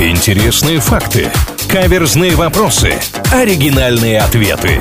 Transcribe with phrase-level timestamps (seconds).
[0.00, 1.30] Интересные факты.
[1.68, 2.94] Каверзные вопросы.
[3.32, 4.80] Оригинальные ответы.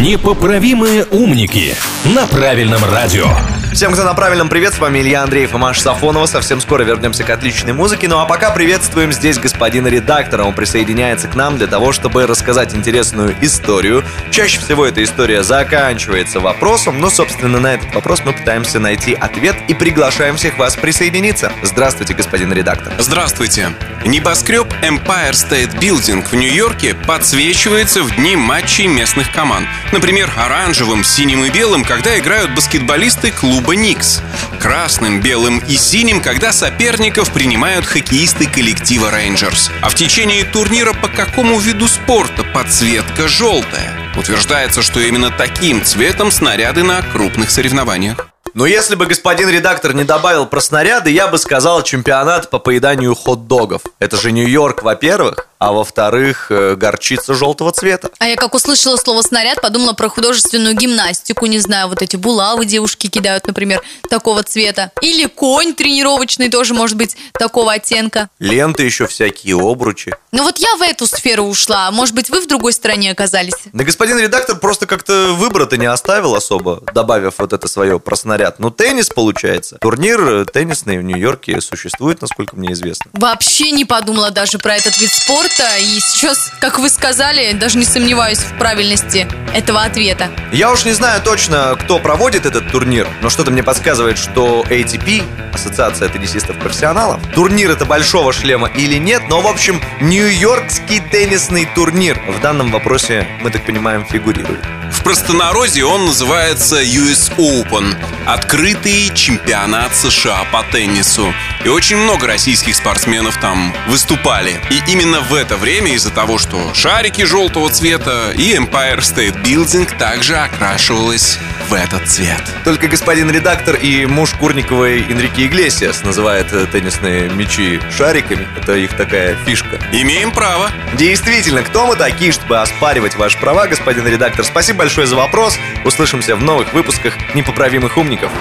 [0.00, 1.74] Непоправимые умники
[2.04, 3.26] на правильном радио.
[3.74, 6.26] Всем, кто на правильном привет, с вами Илья Андреев и Маша Сафонова.
[6.26, 8.06] Совсем скоро вернемся к отличной музыке.
[8.06, 10.44] Ну а пока приветствуем здесь господина редактора.
[10.44, 14.04] Он присоединяется к нам для того, чтобы рассказать интересную историю.
[14.30, 19.56] Чаще всего эта история заканчивается вопросом, но, собственно, на этот вопрос мы пытаемся найти ответ
[19.66, 21.50] и приглашаем всех вас присоединиться.
[21.64, 22.92] Здравствуйте, господин редактор.
[22.98, 23.72] Здравствуйте.
[24.04, 29.66] Небоскреб Empire State Building в Нью-Йорке подсвечивается в дни матчей местных команд.
[29.90, 34.20] Например, оранжевым, синим и белым, когда играют баскетболисты клуба клуба «Никс».
[34.60, 39.70] Красным, белым и синим, когда соперников принимают хоккеисты коллектива «Рейнджерс».
[39.80, 43.92] А в течение турнира по какому виду спорта подсветка желтая?
[44.16, 48.28] Утверждается, что именно таким цветом снаряды на крупных соревнованиях.
[48.52, 53.14] Но если бы господин редактор не добавил про снаряды, я бы сказал чемпионат по поеданию
[53.14, 53.82] хот-догов.
[53.98, 58.10] Это же Нью-Йорк, во-первых а во-вторых, э, горчица желтого цвета.
[58.18, 62.66] А я как услышала слово «снаряд», подумала про художественную гимнастику, не знаю, вот эти булавы
[62.66, 64.90] девушки кидают, например, такого цвета.
[65.00, 68.28] Или конь тренировочный тоже может быть такого оттенка.
[68.38, 70.14] Ленты еще всякие, обручи.
[70.32, 73.54] Ну вот я в эту сферу ушла, может быть, вы в другой стране оказались?
[73.72, 78.58] Да господин редактор просто как-то выбора-то не оставил особо, добавив вот это свое про снаряд.
[78.58, 79.78] Ну, теннис получается.
[79.80, 83.10] Турнир теннисный в Нью-Йорке существует, насколько мне известно.
[83.14, 85.76] Вообще не подумала даже про этот вид спорта спорта.
[85.78, 90.30] И сейчас, как вы сказали, даже не сомневаюсь в правильности этого ответа.
[90.52, 95.22] Я уж не знаю точно, кто проводит этот турнир, но что-то мне подсказывает, что ATP,
[95.54, 102.40] Ассоциация теннисистов-профессионалов, турнир это большого шлема или нет, но, в общем, Нью-Йоркский теннисный турнир в
[102.40, 104.60] данном вопросе, мы так понимаем, фигурирует.
[104.92, 107.96] В простонародье он называется US Open–
[108.26, 111.32] открытый чемпионат США по теннису.
[111.64, 114.60] И очень много российских спортсменов там выступали.
[114.70, 119.98] И именно в это время из-за того, что шарики желтого цвета и Empire State Building
[119.98, 122.42] также окрашивалась в этот цвет.
[122.64, 128.48] Только господин редактор и муж Курниковой Энрике Иглесиас называет э, теннисные мячи шариками.
[128.56, 129.78] Это их такая фишка.
[129.92, 130.70] Имеем право.
[130.94, 134.46] Действительно, кто мы такие, чтобы оспаривать ваши права, господин редактор?
[134.46, 135.58] Спасибо большое за вопрос.
[135.84, 138.32] Услышимся в новых выпусках «Непоправимых умников».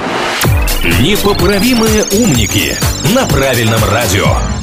[1.01, 2.77] Непоправимые умники
[3.13, 4.62] на правильном радио.